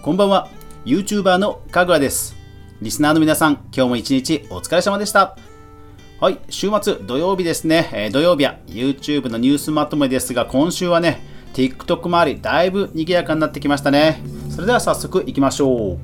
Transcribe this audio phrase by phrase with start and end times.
[0.00, 0.48] こんばんは。
[0.84, 2.36] YouTuber のかぐわです。
[2.80, 5.36] リスナーの皆さん今日も一日お疲れ様でした。
[6.20, 11.20] はい週末土曜日ですね、えー、土曜日は YouTube のニュースまとめですが今週はね
[11.52, 14.22] TikTok 周りだいぶ賑やかになってきましたね。
[14.50, 15.98] それでは早速いきましょう。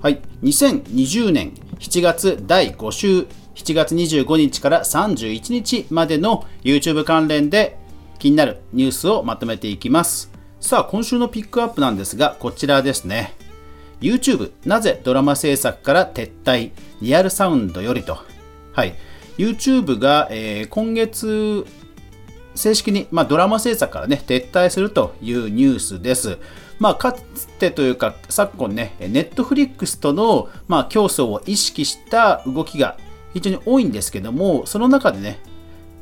[0.00, 3.26] はい2020年7月第5週
[3.56, 7.81] 7月25日から31日までの YouTube 関連で
[8.22, 10.30] 気になるニュースをまとめていきます。
[10.60, 13.34] さあ、今週のピックアップなんですが、こちらですね。
[14.00, 18.18] YouTube、なぜドラマ制作から撤退、リアルサウンドよりと。
[18.74, 18.94] はい。
[19.38, 21.66] YouTube が、えー、今月、
[22.54, 26.38] 正式に、まあ、ドラマ制作からね、撤退するというニュースです。
[26.78, 32.98] まあ、かつてというか、昨今ね、Netflix との、まあ、競争を意識した動きが
[33.34, 35.40] 非常に多いんですけども、その中でね、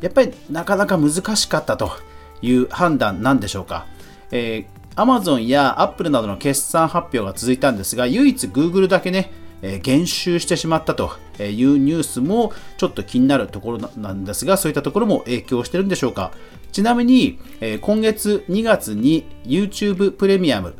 [0.00, 2.07] やっぱりなかなか難しかったと
[2.42, 3.86] いう判断なんでしょうか。
[4.30, 9.30] えー、Amazon や Apple などの決算発表が続いたんですが、唯一 Google だけね、
[9.62, 16.32] えー、減収してしまったというニュースもちょっと気になるところなんですが、そういったところも影響してるんでしょうか。
[16.72, 20.74] ちなみに、えー、今月2月に YouTube プレミアム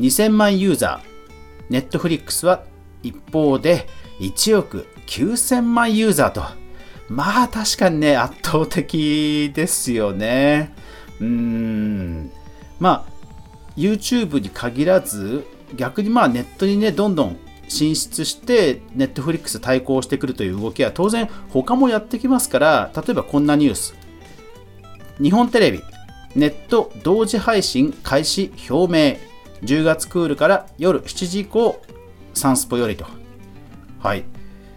[0.00, 2.64] 2000万ユーザー、Netflix は
[3.02, 3.86] 一方で
[4.20, 6.42] 1億9000万ユーザーと
[7.10, 10.72] まあ確かにね、圧倒的ですよね。
[11.20, 12.30] うーん。
[12.78, 13.12] まあ、
[13.76, 15.46] YouTube に限らず、
[15.76, 17.36] 逆にまあネットにね、どんどん
[17.68, 23.94] 進出して、ネットフリックス対抗してくるという動きは当然他もやってきますから、例えばこんなニュース。
[25.22, 25.80] 日本テレビ、
[26.34, 29.30] ネット同時配信開始表明。
[29.62, 31.82] 10月クールから夜7時以降、
[32.32, 33.04] サンスポよりと。
[33.98, 34.24] はい。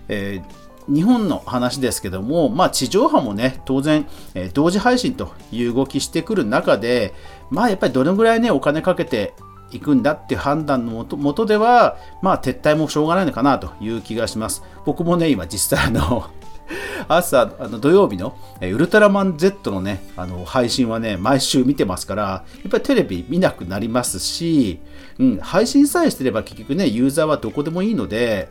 [0.10, 7.14] えー日本の話ですけども、まあ、地上波もね、当然、え、同時配信という動きしてくる中で、
[7.50, 9.34] まあ、やっぱりどのぐらいね、お金かけて
[9.72, 14.64] いくんだっていう判断のもとでは、まあ、撤退もしょうがないのかなという気がします。
[14.86, 16.26] 僕もね、今実際あの
[17.08, 24.80] 朝、あの土曜日のウルトラマン Z のね、あの配信はね、毎週見てますから、やっぱりテレビ見なくなりますし、
[25.20, 28.50] うん、配信さえしてれば結局ね、ユーザーはどこでもいいので、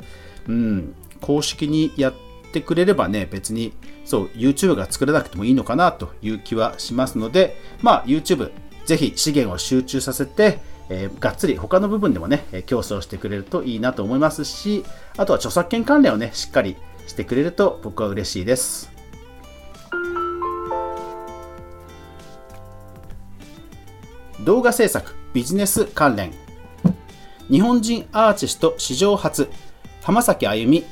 [0.48, 2.14] うん、公式にやっ
[2.52, 3.72] てくれればね、別に
[4.04, 8.50] そう YouTube が作らなくてもいいのかなという気はしますので、まあ YouTube
[8.84, 10.58] ぜひ資源を集中させて、
[10.88, 14.84] えー、がっつり他の部分でもね、競争してくれるといいなと思いますし、
[15.16, 16.76] あとは著作権関連をね、しっかり
[17.06, 18.92] してくれると僕は嬉しいです。
[24.44, 26.32] 動画制作ビジネス関連
[27.48, 29.48] 日本人アーティスト史上初
[30.02, 30.84] 浜崎あゆみ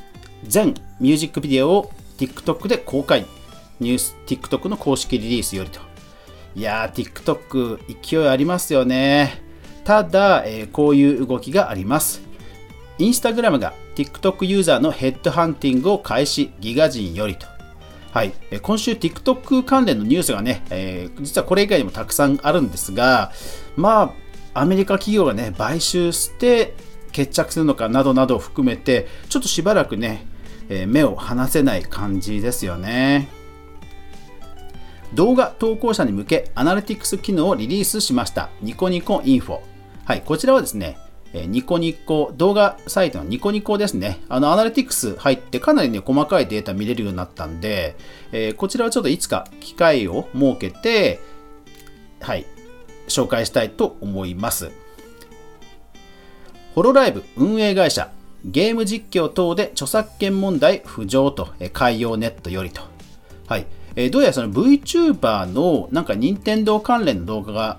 [0.45, 3.27] 全ミュージックビデオを TikTok で公開。
[3.81, 5.81] ニュース TikTok の公式リリースよりと。
[6.55, 9.43] いやー、TikTok 勢いありますよね。
[9.85, 12.21] ただ、えー、こういう動きがあります。
[12.99, 17.47] インスタグラムが TikTok ユーザーのヘッドハンティングを開始、ギガ人よりと。
[18.13, 23.33] はい、今週 TikTok 関連のニュースがね、えー、実はこれ以外にもたくさんあるんですが、
[23.77, 24.13] ま
[24.53, 26.75] あ、アメリカ企業がね、買収して
[27.13, 30.27] 決着するのかなどなどを含めて、ちょっとしばらくね、
[30.71, 33.29] え目を離せない感じですよね。
[35.13, 38.49] 動画投稿者に向けアナリティクス機能をリリースしました。
[38.63, 39.61] ニコニコインフォ。
[40.05, 40.97] はい、こちらはですね、
[41.33, 44.21] ニコニコ、動画サイトのニコニコですね。
[44.29, 47.97] あの、アナリティクス入ってかなりね、細かいデータ見れるようになったんで、
[48.31, 51.21] えー、こちらはちょっといつか機会を設けて、
[52.21, 52.47] はい、
[53.09, 54.71] 紹介したいと思います。
[56.75, 58.11] ホロライブ運営会社
[58.45, 62.83] ゲーム実況等で著作権問題浮上と、え海洋ネットよりと。
[63.47, 63.67] はい。
[63.97, 67.79] えどうやらその VTuber のなんか任天堂関連の動画が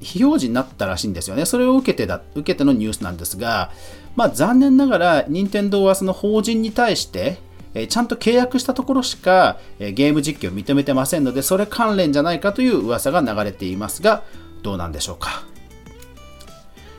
[0.00, 1.44] 非表示になったらしいんですよね。
[1.44, 3.70] それを受けてだ、受けてのニュースなんですが、
[4.16, 7.38] まあ残念ながら任天堂はその法人に対して、
[7.74, 14.22] えちゃんと契約したところしか、えゲーム実況を認めてませんので、それ関連じゃないかという噂が流れていますが、
[14.62, 15.44] どうなんでしょうか。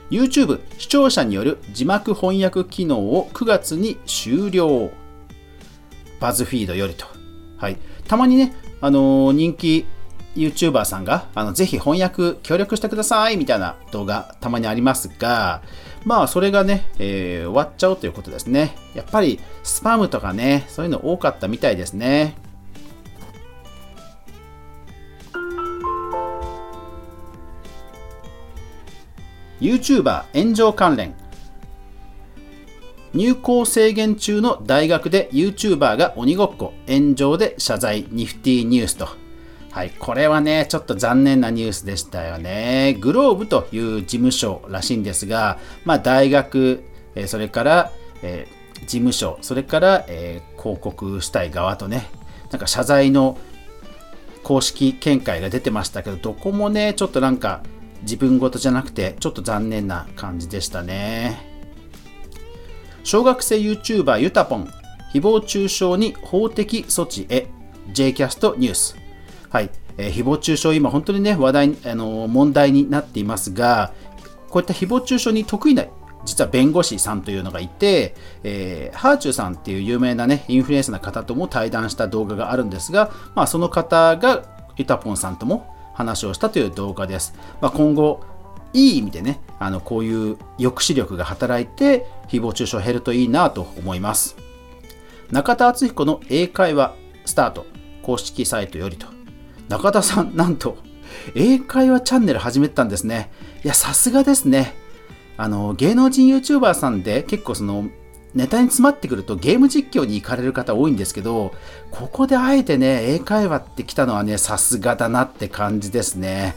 [0.10, 4.92] YouTube 視聴者による字幕翻訳機能を9月に終了。
[6.20, 7.06] バズフィードよりと。
[7.58, 7.78] はい。
[8.08, 9.86] たまにね、あのー、人気
[10.36, 15.62] YouTuber さんが、あの、ぜひ翻訳協力してくださいみたいな動画たまにありますが、
[16.04, 18.76] まあ、それがね、えー、終わっちゃうということですね。
[18.94, 22.36] やっぱり、スパムとかね、そういうの多かったみたいですね。
[29.62, 31.14] YouTuber 炎上関連。
[33.14, 36.74] 入校制限中の大学で YouTuber が鬼ごっこ。
[36.88, 38.06] 炎上で謝罪。
[38.10, 39.08] ニフティニュースと。
[39.72, 42.98] はい、これはね、ちょっと残念なニュースでしたよね。
[43.00, 46.84] グローブという事務所らしいんですが、まあ、大学、
[47.28, 47.92] それから、
[48.82, 50.06] 事務所、それから、
[50.58, 52.08] 広告したい側とね、
[52.52, 53.38] なんか謝罪の
[54.44, 57.62] 公式見解が出てましたけど、どこもね、ちょっとなんか
[58.06, 61.38] 自分事じゃなくて、ちょっと残念な感じでしたね。
[63.04, 64.66] 小学生 YouTuber ゆたぽん、
[65.14, 67.48] 誹謗中傷に法的措置へ、
[67.92, 68.96] J キャストニュース。
[69.50, 73.94] はい、えー、誹謗中傷、今本当にね、話題、あのー、問題になっていますが、
[74.50, 75.86] こういった誹謗中傷に得意な
[76.26, 84.44] 実は弁護士さんというのがいて、えー、ハーチューさんっていう有名なね、インフルエンサーな方とも対談した動画があるんですが、まあ、その方が
[84.76, 87.34] ユタポンさんとも話をしたという動画です。
[87.62, 88.22] まあ、今後、
[88.74, 94.36] いい意味でね、あのこういう抑止力が働いて、誹謗中傷減るといいなと思います。
[95.32, 96.94] 中田敦彦の英会話
[97.26, 97.66] スタート
[98.04, 99.08] 公式サイトよりと
[99.70, 100.78] 中田さん、なんと、
[101.34, 103.32] 英会話チャンネル始めたんですね。
[103.64, 104.76] いや、さすがですね。
[105.38, 107.86] あの、芸能人 YouTuber さんで結構その、
[108.36, 111.54] ネタに詰まってくるとゲーム実況に行かれる方多いんですけど、
[111.90, 116.56] ここであえてね、英会話って来たのはね、さすがだなって感じですね。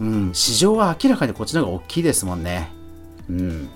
[0.00, 2.68] うん、市場は明らかにこっちの方が大きいですもんね。
[3.30, 3.68] うん。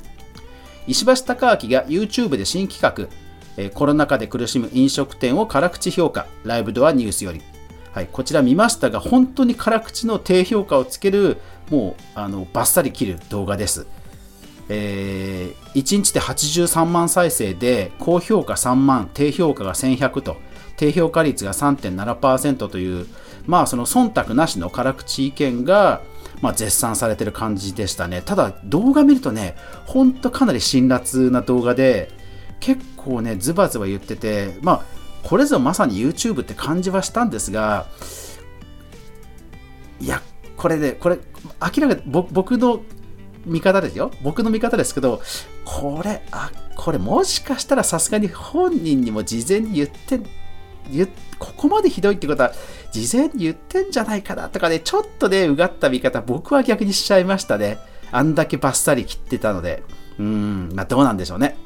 [0.88, 3.08] 石橋貴明が YouTube で新企画、
[3.56, 7.40] えコロナ禍で苦しむ飲食店を辛口評価、ライブドアニュースより。
[7.92, 11.38] はい、こちら見ましたが、本当に辛口の低評価をつける、
[11.70, 13.86] もうあのバッサリ切る動画です。
[14.68, 20.36] えー、1日で83万再生で、高評価3万、低評価が1100と、
[20.76, 23.06] 低評価率が3.7%という、
[23.46, 26.02] まあその忖度なしの辛口意見が、
[26.40, 28.22] まあ、絶賛されてる感じでしたね。
[28.22, 29.56] ただ動画見るとね、
[29.86, 32.10] ほんとかなり辛辣な動画で、
[32.60, 37.86] 結構ね、ズバズバ言ってて、まあこれぞまさに YouTube って感じはしたんですが、
[40.00, 40.22] いや、
[40.56, 41.18] これで、これ、
[41.60, 42.82] 明らかに僕の
[43.46, 44.10] 見方ですよ。
[44.22, 45.22] 僕の見方ですけど、
[45.64, 50.20] これ、あ、これもしかしたらさすがに本人にも事前に言って、
[51.38, 52.52] ここまでひどいってことは、
[52.92, 57.78] 事前に言ってんじゃないかなとかね、ちょっとね、うがった見方、僕は逆にしちゃいましたね。
[58.10, 59.82] あんだけバッサリ切ってたので。
[60.18, 61.56] うん、まあどうなんでしょうね。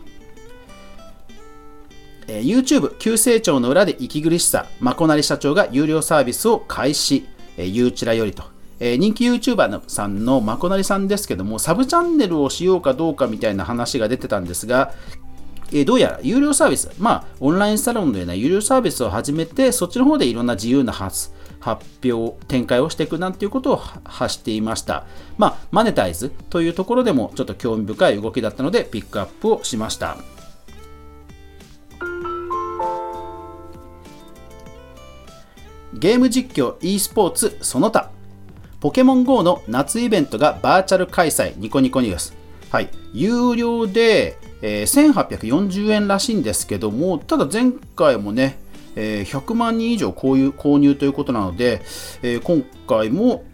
[2.29, 7.27] えー、YouTube 急成長の裏で息苦しさ、まこなり社長が有料サービスを開始、
[7.57, 8.45] えー、ゆうちらよりと。
[8.85, 14.93] えー、人気 YouTuber さんのまこなりさんですけども、サブチャンネルをしようかどうかみたいな話が出てたんですが、
[15.73, 21.31] えどうやら有料サービス、まあ、オンラインサロンのような有料サービスを始めて、そっちの方でいろんな自由な発
[21.61, 25.07] 発表、展開をしていくなんていうことを発していました。
[25.39, 30.17] まあ、マネタイズというところでもちょっと興味深い動きだったので、ピックアップをしました。
[35.95, 38.11] ゲーム実況 e スポーツその他
[38.83, 42.35] ポケモン GO の夏イベントがバーチャル開催ニコニコニュース
[42.69, 48.59] はい有料で、えー、1840円らしいんですけどもただ前回もね、
[48.97, 51.81] えー、100万人以上購入購入ということなので、
[52.23, 53.45] えー、今回も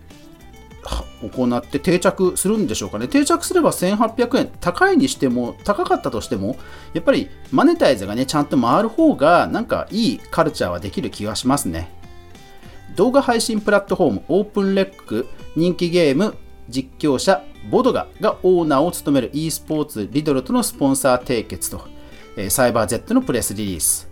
[1.20, 3.06] 行って定着するんでしょうかね。
[3.08, 6.56] 定着すれば1800円、高いにしても、高かったとしても、
[6.94, 11.97] やっぱりマネタイズがね、ちゃんと回る方が、なんかいいカルチャーはできる気がしますね。
[12.98, 16.34] 動画配信プラットフォームオープンレック人気ゲーム
[16.68, 21.86] 実況者ボドガがオーナーを務める e スポーツリドルとのスポンサー締結と、
[22.36, 24.08] えサイバー Z のプレスリリース。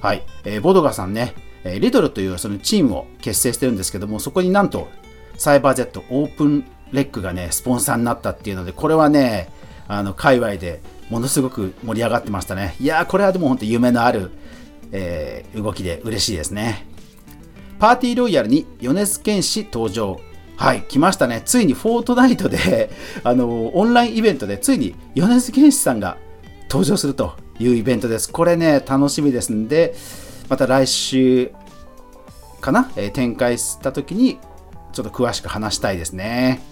[0.00, 4.86] はい、え、ボドガさんね、えリドルというそのチームを結成してるんですけども、そこになんと
[5.36, 9.48] サイバー Z オープンレックがね、スポンサーになったっていうので、これはね、
[9.88, 12.76] あの界隈でものすごく盛り上がってましたね。
[12.78, 14.30] いやー、これはでも本当夢のある、
[14.92, 16.91] えー、動きで嬉しいですね。
[17.82, 20.20] パーティーロイヤルに米津玄師登場。
[20.56, 21.42] はい、来ましたね。
[21.44, 22.92] ついにフォートナイトで、
[23.24, 26.16] あの、オンラインイベントでついに米津玄師さんが
[26.70, 28.30] 登場するというイベントです。
[28.30, 29.96] これね、楽しみですんで、
[30.48, 31.50] また来週
[32.60, 34.38] かな、えー、展開した時に
[34.92, 36.62] ちょっと詳しく話したいですね。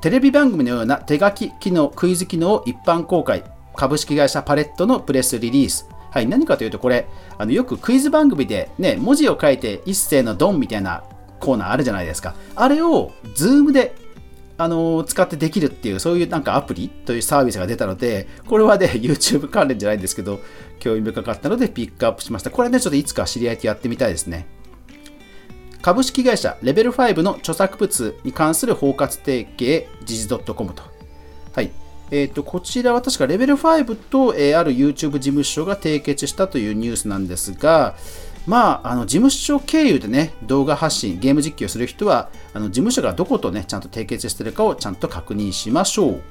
[0.00, 3.44] テレビ番組のような手書き機能、クイズ機能を一般公開。
[3.76, 5.89] 株式会社パレットのプレスリリース。
[6.10, 7.06] はい、何かというと、これ、
[7.38, 11.04] あのよくクイズ番組で、ね、文字を書いていっせーのドンみたいな
[11.38, 12.34] コーナーあるじゃないですか。
[12.56, 13.94] あれを、ズームで、
[14.58, 20.40] あの、使ってできるっていう、そういうなんかアプリというサービスが出たので、これはね、YouTube 関連じゃないんですけど、
[20.80, 22.50] 興味深かったのでピックアップしました。
[22.50, 24.46] これね、ちょっといつか知り合いとやってみたいですね。
[25.80, 30.82] 株式会社レベル5の著作物に関する包括提携、時事 .com と。
[31.54, 31.70] はい。
[32.10, 37.94] えーと、こちらは確かレベル5と、えー、ある YouTube 事務所が締結したというニュースなんですが、
[38.46, 46.22] まあ、あの事務所経由でね、動画発信、ゲーム実況する人は、あの事務所がどことね、ちゃんと提携してるかをちゃんと確認しましょう。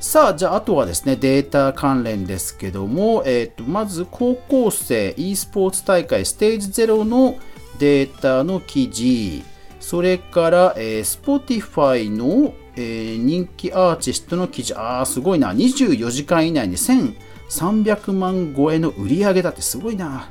[0.00, 7.36] さあ、じゃあ、あとはですね、データ関連ですけども、えー、とまず、高校生 e スポーツ大会ステージ0の
[7.80, 9.42] データの記事、
[9.80, 20.30] それから、えー、Spotify の、えー、人気アーティストの記事、あー、すごいな、24時間以内に1300万超えの売り上げだってすごいな。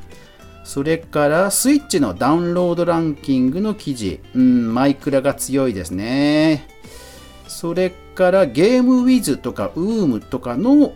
[0.63, 6.67] それからスイッチのダウンロードランキングの記事、うん、マイクラが強いですね。
[7.47, 10.93] それからゲームウィズとかウームとかの、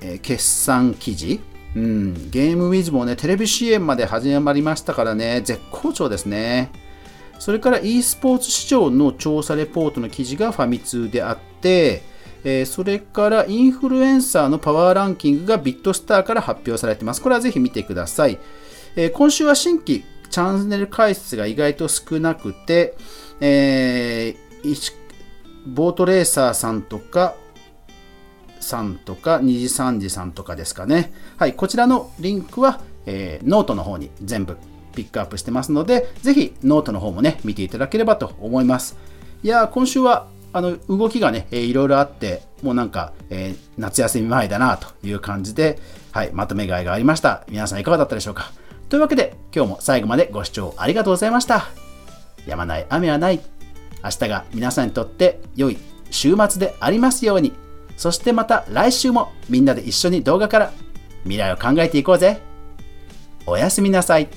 [0.00, 1.40] えー、決算記事、
[1.76, 6.70] うん、ゲームウィズもね、テレビ CM まで始まりましたからね、絶好調ですね。
[7.44, 12.00] それから e スポーツ市場の調査レポートの記事がファミ通であって、
[12.42, 17.20] えー、それからインフルエンサーのパワーランキングがビットスターから発表されています。
[17.20, 18.38] これはぜひ見てください。
[18.96, 22.96] えー、今週は新規チャンネル開設が意外と少なくて、
[23.42, 24.92] えー、
[25.66, 27.34] ボートレーサーさんとか、
[28.58, 31.12] さんとか、2時3時さんとかですかね。
[31.36, 34.56] はい、こちらのリンクは、えー、ノートの方に全部
[34.94, 38.96] ピックアップしてますので、ぜひノートの方もね、見ていただければと思います。
[39.42, 45.78] いや今週はあの動きがね、えー、いろいろあって、もうなんか、えー、夏休み前だなという感じで、
[46.12, 47.44] はい、まとめ甲斐がありました。
[47.48, 48.52] 皆さんいかがだったでしょうか？
[48.88, 51.66] というわけで、今日も最後までご視聴ありがとうございました。
[52.46, 53.40] やまない雨はない。
[54.04, 55.78] 明日が皆さんにとって良い
[56.10, 57.52] 週末でありますように。
[57.96, 60.72] そしてまた来週もみんなで一緒に動画から
[61.22, 62.40] 未来を考えていこうぜ。
[63.46, 64.28] おやすみなさい。